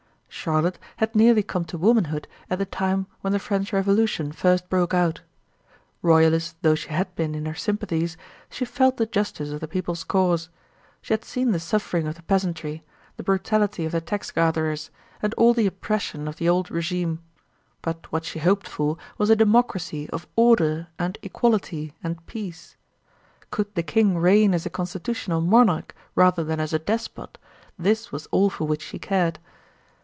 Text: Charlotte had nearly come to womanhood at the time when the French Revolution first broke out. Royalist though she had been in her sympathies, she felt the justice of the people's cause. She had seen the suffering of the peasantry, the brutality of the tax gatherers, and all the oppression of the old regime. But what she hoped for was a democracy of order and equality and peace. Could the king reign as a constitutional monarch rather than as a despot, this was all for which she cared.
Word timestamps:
Charlotte 0.33 0.79
had 0.97 1.13
nearly 1.13 1.43
come 1.43 1.63
to 1.65 1.77
womanhood 1.77 2.27
at 2.49 2.57
the 2.57 2.65
time 2.65 3.05
when 3.19 3.31
the 3.31 3.37
French 3.37 3.71
Revolution 3.71 4.31
first 4.31 4.67
broke 4.71 4.91
out. 4.91 5.21
Royalist 6.01 6.55
though 6.63 6.73
she 6.73 6.89
had 6.89 7.13
been 7.15 7.35
in 7.35 7.45
her 7.45 7.53
sympathies, 7.53 8.17
she 8.49 8.65
felt 8.65 8.97
the 8.97 9.05
justice 9.05 9.51
of 9.51 9.59
the 9.59 9.67
people's 9.67 10.03
cause. 10.03 10.49
She 10.99 11.13
had 11.13 11.23
seen 11.23 11.51
the 11.51 11.59
suffering 11.59 12.07
of 12.07 12.15
the 12.15 12.23
peasantry, 12.23 12.81
the 13.17 13.23
brutality 13.23 13.85
of 13.85 13.91
the 13.91 14.01
tax 14.01 14.31
gatherers, 14.31 14.89
and 15.21 15.35
all 15.35 15.53
the 15.53 15.67
oppression 15.67 16.27
of 16.27 16.37
the 16.37 16.49
old 16.49 16.71
regime. 16.71 17.21
But 17.83 18.11
what 18.11 18.25
she 18.25 18.39
hoped 18.39 18.67
for 18.67 18.97
was 19.19 19.29
a 19.29 19.35
democracy 19.35 20.09
of 20.09 20.25
order 20.35 20.87
and 20.97 21.19
equality 21.21 21.93
and 22.03 22.25
peace. 22.25 22.77
Could 23.51 23.75
the 23.75 23.83
king 23.83 24.17
reign 24.17 24.55
as 24.55 24.65
a 24.65 24.71
constitutional 24.71 25.41
monarch 25.41 25.93
rather 26.15 26.43
than 26.43 26.59
as 26.59 26.73
a 26.73 26.79
despot, 26.79 27.37
this 27.77 28.11
was 28.11 28.25
all 28.31 28.49
for 28.49 28.65
which 28.65 28.81
she 28.81 28.97
cared. 28.97 29.37